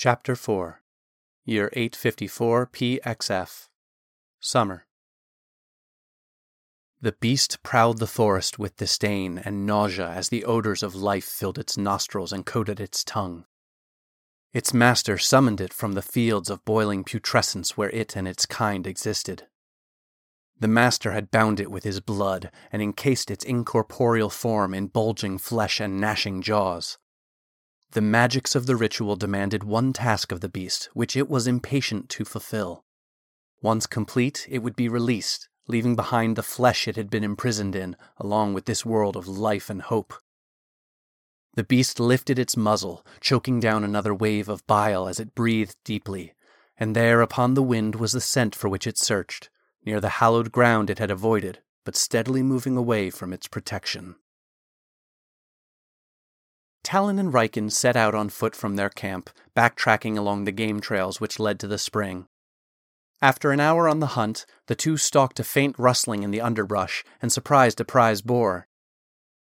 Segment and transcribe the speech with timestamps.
[0.00, 0.80] Chapter 4
[1.44, 3.66] Year 854 PXF
[4.38, 4.86] Summer
[7.00, 11.58] The beast prowled the forest with disdain and nausea as the odors of life filled
[11.58, 13.44] its nostrils and coated its tongue.
[14.52, 18.86] Its master summoned it from the fields of boiling putrescence where it and its kind
[18.86, 19.48] existed.
[20.60, 25.38] The master had bound it with his blood and encased its incorporeal form in bulging
[25.38, 26.98] flesh and gnashing jaws.
[27.92, 32.08] The magics of the ritual demanded one task of the beast, which it was impatient
[32.10, 32.84] to fulfill.
[33.62, 37.96] Once complete, it would be released, leaving behind the flesh it had been imprisoned in,
[38.18, 40.14] along with this world of life and hope.
[41.54, 46.34] The beast lifted its muzzle, choking down another wave of bile as it breathed deeply,
[46.76, 49.50] and there upon the wind was the scent for which it searched,
[49.84, 54.16] near the hallowed ground it had avoided, but steadily moving away from its protection.
[56.88, 61.20] Talon and Riken set out on foot from their camp, backtracking along the game trails
[61.20, 62.24] which led to the spring.
[63.20, 67.04] After an hour on the hunt, the two stalked a faint rustling in the underbrush
[67.20, 68.68] and surprised a prize boar.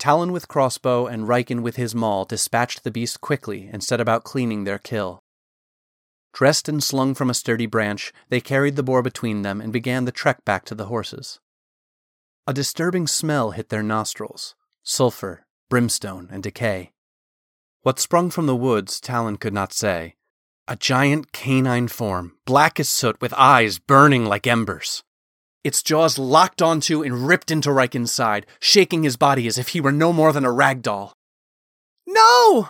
[0.00, 4.24] Talon with crossbow and Riken with his maul dispatched the beast quickly and set about
[4.24, 5.20] cleaning their kill.
[6.32, 10.06] Dressed and slung from a sturdy branch, they carried the boar between them and began
[10.06, 11.38] the trek back to the horses.
[12.48, 16.90] A disturbing smell hit their nostrils sulfur, brimstone, and decay.
[17.88, 20.16] What sprung from the woods, Talon could not say.
[20.66, 25.02] A giant canine form, black as soot, with eyes burning like embers.
[25.64, 29.80] Its jaws locked onto and ripped into Riken's side, shaking his body as if he
[29.80, 31.14] were no more than a rag doll.
[32.06, 32.68] No!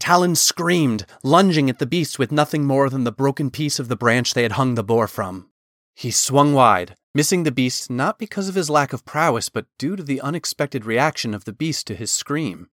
[0.00, 3.94] Talon screamed, lunging at the beast with nothing more than the broken piece of the
[3.94, 5.48] branch they had hung the boar from.
[5.94, 9.94] He swung wide, missing the beast not because of his lack of prowess, but due
[9.94, 12.68] to the unexpected reaction of the beast to his scream.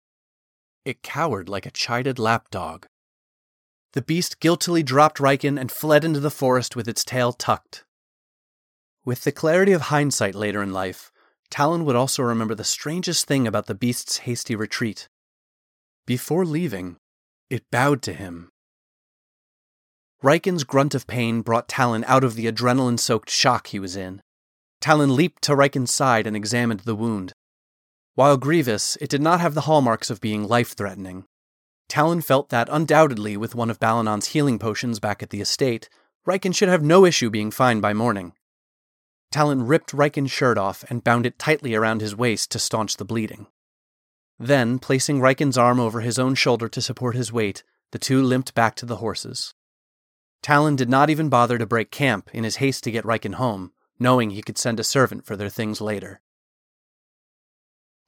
[0.84, 2.86] It cowered like a chided lapdog.
[3.92, 7.84] The beast guiltily dropped Riken and fled into the forest with its tail tucked.
[9.04, 11.10] With the clarity of hindsight later in life,
[11.50, 15.08] Talon would also remember the strangest thing about the beast's hasty retreat.
[16.06, 16.96] Before leaving,
[17.48, 18.50] it bowed to him.
[20.22, 24.22] Riken's grunt of pain brought Talon out of the adrenaline soaked shock he was in.
[24.80, 27.32] Talon leaped to Riken's side and examined the wound.
[28.14, 31.26] While grievous, it did not have the hallmarks of being life threatening.
[31.88, 35.88] Talon felt that undoubtedly, with one of Balanon's healing potions back at the estate,
[36.26, 38.32] Riken should have no issue being fine by morning.
[39.32, 43.04] Talon ripped Riken's shirt off and bound it tightly around his waist to staunch the
[43.04, 43.48] bleeding.
[44.38, 48.54] Then, placing Riken's arm over his own shoulder to support his weight, the two limped
[48.54, 49.54] back to the horses.
[50.40, 53.72] Talon did not even bother to break camp in his haste to get Riken home,
[53.98, 56.20] knowing he could send a servant for their things later.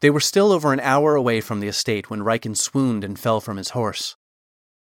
[0.01, 3.41] They were still over an hour away from the estate when Riken swooned and fell
[3.41, 4.17] from his horse.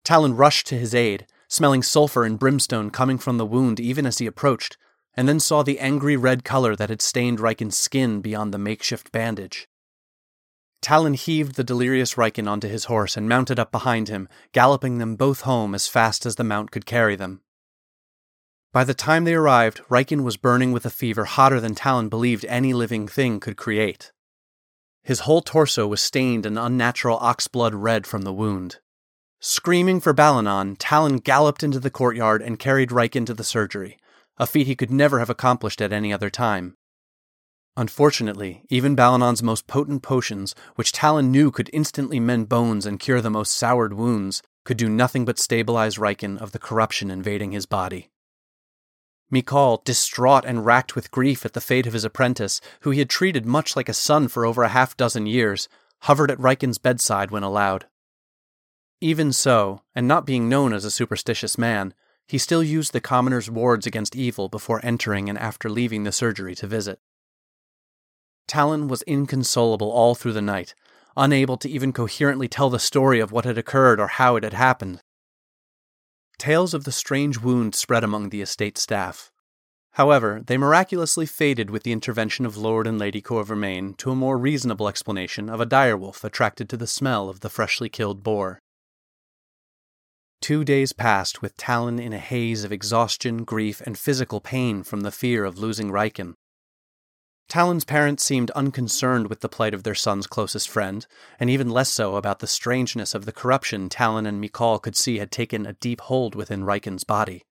[0.03, 4.19] Talon rushed to his aid, smelling sulfur and brimstone coming from the wound even as
[4.19, 4.77] he approached,
[5.15, 9.13] and then saw the angry red color that had stained Riken's skin beyond the makeshift
[9.13, 9.69] bandage.
[10.81, 15.17] Talon heaved the delirious Riken onto his horse and mounted up behind him, galloping them
[15.17, 17.41] both home as fast as the mount could carry them.
[18.73, 22.45] By the time they arrived, Riken was burning with a fever hotter than Talon believed
[22.47, 24.13] any living thing could create.
[25.05, 28.79] His whole torso was stained an unnatural oxblood red from the wound.
[29.39, 33.99] Screaming for Balanon, Talon galloped into the courtyard and carried Riken to the surgery,
[34.39, 36.75] a feat he could never have accomplished at any other time.
[37.77, 43.21] Unfortunately, even Balanon's most potent potions, which Talon knew could instantly mend bones and cure
[43.21, 47.67] the most soured wounds, could do nothing but stabilize Riken of the corruption invading his
[47.67, 48.11] body.
[49.35, 53.11] Mikal, distraught and racked with grief at the fate of his apprentice, who he had
[53.11, 55.69] treated much like a son for over a half dozen years,
[56.03, 57.87] hovered at Riken's bedside when allowed.
[59.01, 61.93] Even so, and not being known as a superstitious man,
[62.27, 66.55] he still used the commoner's wards against evil before entering and after leaving the surgery
[66.55, 67.01] to visit.
[68.47, 70.75] Talon was inconsolable all through the night,
[71.17, 74.55] unable to even coherently tell the story of what had occurred or how it had
[74.55, 75.01] happened.
[76.39, 79.31] Tales of the strange wound spread among the estate staff.
[79.93, 84.37] However, they miraculously faded with the intervention of Lord and Lady Corvermain to a more
[84.37, 88.59] reasonable explanation of a direwolf attracted to the smell of the freshly killed boar.
[90.41, 95.03] Two days passed with Talon in a haze of exhaustion, grief, and physical pain from
[95.03, 96.35] the fear of losing Riken.
[97.49, 101.07] Talon's parents seemed unconcerned with the plight of their son's closest friend,
[101.39, 105.19] and even less so about the strangeness of the corruption Talon and Mikal could see
[105.19, 107.45] had taken a deep hold within Riken's body.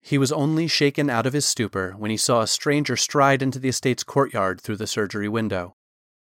[0.00, 3.58] He was only shaken out of his stupor when he saw a stranger stride into
[3.58, 5.74] the estate's courtyard through the surgery window.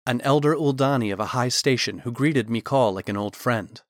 [0.06, 3.82] An elder Uldani of a high station who greeted Mikal like an old friend.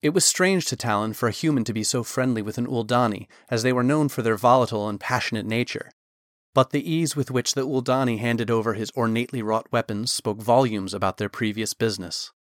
[0.00, 3.26] It was strange to Talon for a human to be so friendly with an Uldani,
[3.50, 5.90] as they were known for their volatile and passionate nature.
[6.54, 10.94] But the ease with which the Uldani handed over his ornately wrought weapons spoke volumes
[10.94, 12.32] about their previous business.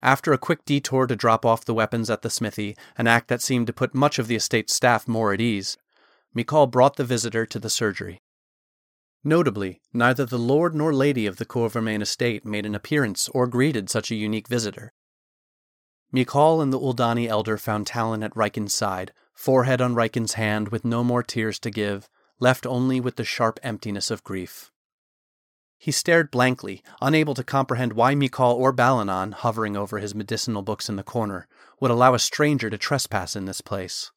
[0.00, 3.42] After a quick detour to drop off the weapons at the smithy, an act that
[3.42, 5.76] seemed to put much of the estate's staff more at ease,
[6.34, 8.22] Mikal brought the visitor to the surgery.
[9.24, 13.90] Notably, neither the lord nor lady of the Corvermain estate made an appearance or greeted
[13.90, 14.92] such a unique visitor.
[16.14, 20.84] Mikal and the Uldani elder found Talon at Riken's side, forehead on Riken's hand, with
[20.84, 22.08] no more tears to give,
[22.40, 24.72] left only with the sharp emptiness of grief.
[25.78, 30.88] He stared blankly, unable to comprehend why Mikal or Balanon, hovering over his medicinal books
[30.88, 31.46] in the corner,
[31.80, 34.10] would allow a stranger to trespass in this place.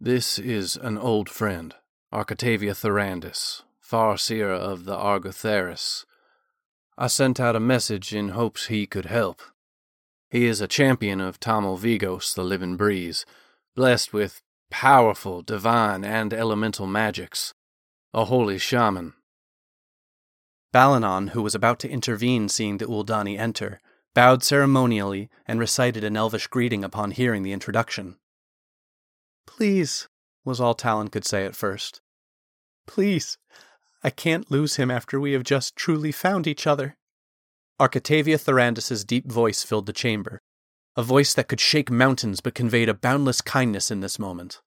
[0.00, 1.74] This is an old friend,
[2.12, 6.04] Arcatavia Thorandis, Farseer of the Argotheris.
[6.96, 9.42] I sent out a message in hopes he could help.
[10.30, 13.26] He is a champion of Tamil Vigos, the living breeze,
[13.74, 14.40] blessed with
[14.72, 17.52] powerful divine and elemental magics,
[18.14, 19.12] a holy shaman.
[20.72, 23.80] Balanon, who was about to intervene seeing the Uldani enter,
[24.14, 28.16] bowed ceremonially and recited an elvish greeting upon hearing the introduction.
[29.46, 30.08] Please,
[30.42, 32.00] was all Talon could say at first.
[32.86, 33.36] Please,
[34.02, 36.96] I can't lose him after we have just truly found each other.
[37.78, 40.40] Arcatavia Thorandis's deep voice filled the chamber,
[40.96, 44.60] a voice that could shake mountains but conveyed a boundless kindness in this moment.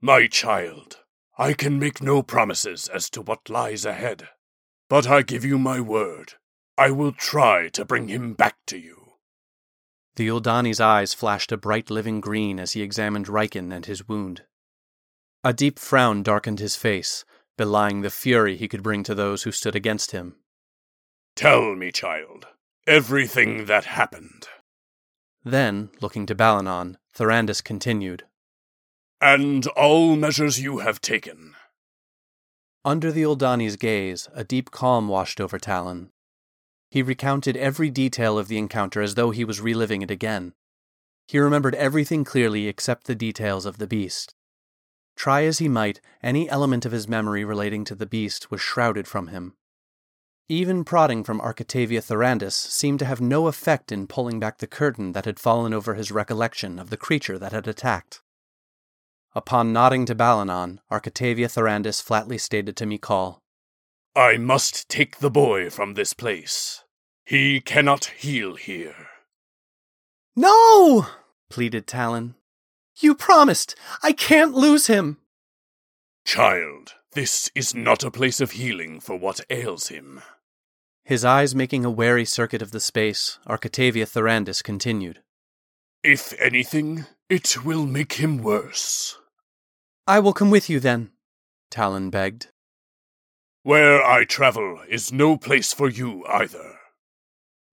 [0.00, 0.98] My child,
[1.38, 4.28] I can make no promises as to what lies ahead,
[4.88, 6.34] but I give you my word.
[6.78, 9.14] I will try to bring him back to you.
[10.16, 14.42] The Uldani's eyes flashed a bright living green as he examined Riken and his wound.
[15.44, 17.24] A deep frown darkened his face,
[17.56, 20.36] belying the fury he could bring to those who stood against him.
[21.34, 22.46] Tell me, child,
[22.86, 24.48] everything that happened.
[25.46, 28.24] Then, looking to Balanon, Thorandis continued.
[29.20, 31.54] And all measures you have taken.
[32.84, 36.10] Under the Uldani's gaze, a deep calm washed over Talon.
[36.90, 40.52] He recounted every detail of the encounter as though he was reliving it again.
[41.28, 44.34] He remembered everything clearly except the details of the beast.
[45.14, 49.06] Try as he might, any element of his memory relating to the beast was shrouded
[49.06, 49.54] from him.
[50.48, 55.10] Even prodding from Arcatavia Thorandis seemed to have no effect in pulling back the curtain
[55.10, 58.20] that had fallen over his recollection of the creature that had attacked.
[59.34, 63.40] Upon nodding to Balanon, Arcatavia Thorandis flatly stated to Mikal,
[64.14, 66.84] I must take the boy from this place.
[67.24, 69.08] He cannot heal here.
[70.36, 71.06] No!
[71.50, 72.36] pleaded Talon.
[72.98, 73.74] You promised!
[74.02, 75.18] I can't lose him!
[76.24, 80.22] Child, this is not a place of healing for what ails him.
[81.06, 85.22] His eyes making a wary circuit of the space, Arcatavia Thorandis continued.
[86.02, 89.16] If anything, it will make him worse.
[90.08, 91.12] I will come with you then,
[91.70, 92.48] Talon begged.
[93.62, 96.76] Where I travel is no place for you either.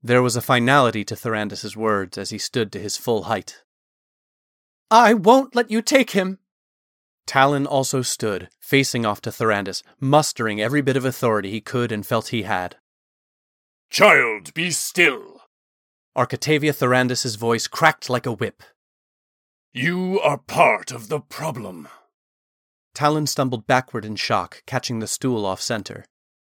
[0.03, 3.63] There was a finality to Thorandis's words as he stood to his full height.
[4.91, 6.37] I won't let you take him!
[7.25, 12.05] Talon also stood, facing off to Thorandis, mustering every bit of authority he could and
[12.05, 12.77] felt he had.
[13.93, 15.41] Child, be still.
[16.17, 18.63] Arcatavia Thorandis's voice cracked like a whip.
[19.71, 21.87] You are part of the problem.
[22.95, 26.05] Talon stumbled backward in shock, catching the stool off center.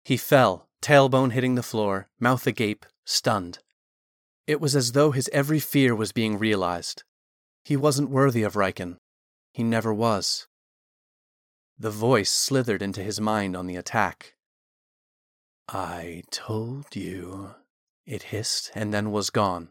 [0.07, 3.59] He fell, tailbone hitting the floor, mouth agape, stunned.
[4.47, 7.03] It was as though his every fear was being realized.
[7.63, 8.97] He wasn't worthy of Riken.
[9.53, 10.47] He never was.
[11.79, 14.34] The voice slithered into his mind on the attack.
[15.69, 17.55] I told you,
[18.07, 19.71] it hissed and then was gone.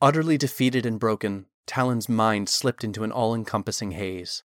[0.00, 4.44] Utterly defeated and broken, Talon's mind slipped into an all encompassing haze.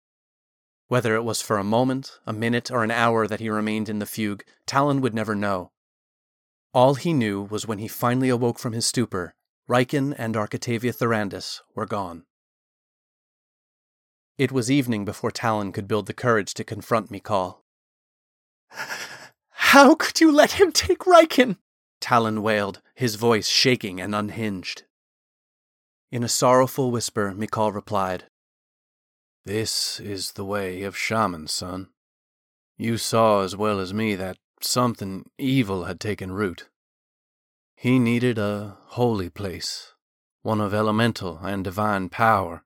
[0.87, 3.99] Whether it was for a moment, a minute, or an hour that he remained in
[3.99, 5.71] the fugue, Talon would never know.
[6.73, 9.35] All he knew was when he finally awoke from his stupor,
[9.69, 12.25] Riken and Arcatavia Thorandis were gone.
[14.37, 17.59] It was evening before Talon could build the courage to confront Mikal.
[19.71, 21.57] How could you let him take Riken?
[21.99, 24.83] Talon wailed, his voice shaking and unhinged.
[26.09, 28.29] In a sorrowful whisper, Mikal replied,
[29.43, 31.89] This is the way of shamans, son.
[32.77, 36.69] You saw as well as me that something evil had taken root.
[37.75, 39.91] He needed a holy place,
[40.43, 42.63] one of elemental and divine power.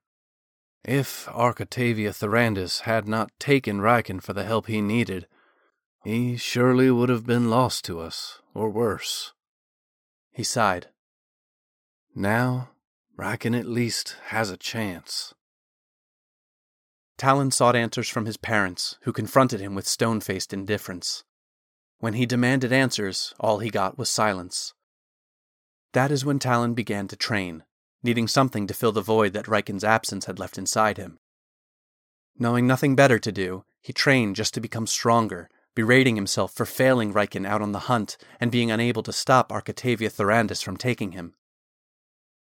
[0.84, 5.26] If Arcatavia Thorandis had not taken Riken for the help he needed,
[6.04, 9.32] he surely would have been lost to us, or worse.
[10.32, 10.88] He sighed.
[12.14, 12.70] Now,
[13.16, 15.34] Riken at least has a chance.
[17.16, 21.22] Talon sought answers from his parents, who confronted him with stone faced indifference.
[21.98, 24.74] When he demanded answers, all he got was silence.
[25.92, 27.62] That is when Talon began to train,
[28.02, 31.18] needing something to fill the void that Riken's absence had left inside him.
[32.36, 37.12] Knowing nothing better to do, he trained just to become stronger, berating himself for failing
[37.12, 41.34] Riken out on the hunt and being unable to stop Arcatavia Thorandis from taking him.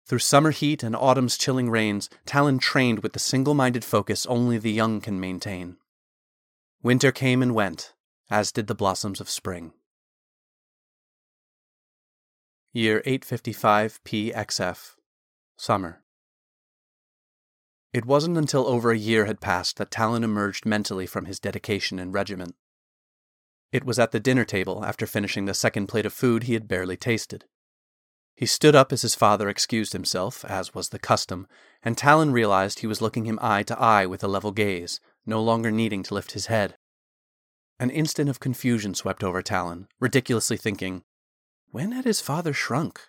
[0.07, 4.59] Through summer heat and autumn's chilling rains, Talon trained with the single minded focus only
[4.59, 5.79] the young can maintain.
[6.83, 7.95] Winter came and went,
[8.29, 9.73] as did the blossoms of spring.
[12.73, 14.97] Year 855 PXF
[15.57, 16.03] Summer.
[17.95, 21.99] It wasn't until over a year had passed that Talon emerged mentally from his dedication
[21.99, 22.57] and regiment.
[23.75, 26.69] It was at the dinner table, after finishing the second plate of food he had
[26.69, 27.45] barely tasted.
[28.37, 31.49] He stood up as his father excused himself, as was the custom,
[31.83, 35.43] and Talon realized he was looking him eye to eye with a level gaze, no
[35.43, 36.77] longer needing to lift his head.
[37.81, 41.03] An instant of confusion swept over Talon, ridiculously thinking,
[41.73, 43.01] when had his father shrunk?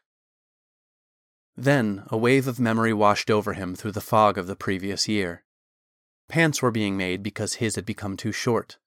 [1.55, 5.43] Then a wave of memory washed over him through the fog of the previous year.
[6.27, 8.79] Pants were being made because his had become too short.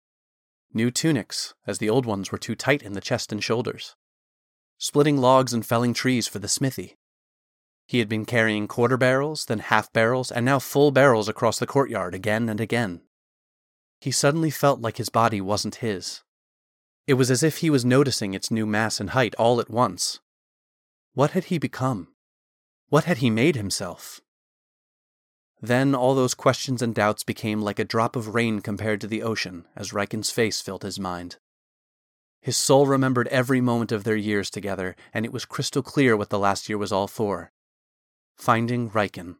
[0.72, 3.96] New tunics, as the old ones were too tight in the chest and shoulders.
[4.78, 6.96] Splitting logs and felling trees for the smithy.
[7.86, 11.66] He had been carrying quarter barrels, then half barrels, and now full barrels across the
[11.66, 13.00] courtyard again and again.
[14.00, 16.22] He suddenly felt like his body wasn't his.
[17.06, 20.20] It was as if he was noticing its new mass and height all at once.
[21.14, 22.08] What had he become?
[22.90, 24.20] What had he made himself?
[25.60, 29.22] Then all those questions and doubts became like a drop of rain compared to the
[29.22, 31.36] ocean as Riken's face filled his mind.
[32.40, 36.30] His soul remembered every moment of their years together, and it was crystal clear what
[36.30, 37.50] the last year was all for
[38.36, 39.36] finding Riken.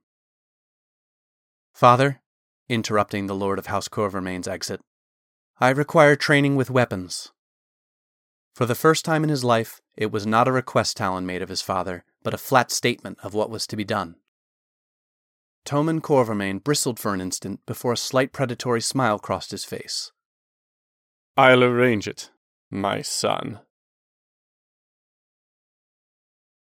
[1.73, 2.21] Father,
[2.69, 4.81] interrupting the Lord of House Corvermain's exit,
[5.61, 7.31] I require training with weapons.
[8.55, 11.49] For the first time in his life, it was not a request Talon made of
[11.49, 14.17] his father, but a flat statement of what was to be done.
[15.69, 20.13] Tommen Corvermain bristled for an instant before a slight predatory smile crossed his face.
[21.37, 22.31] I'll arrange it,
[22.71, 23.61] my son.